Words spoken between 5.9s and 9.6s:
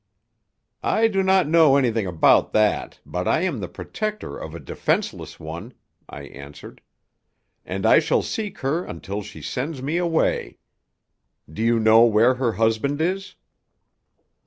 I answered, "and I shall seek her until she